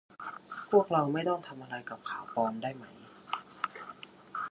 [0.71, 2.85] พวกเราไม่ต้องทำอะไรกับข่าวปลอมได้ไหม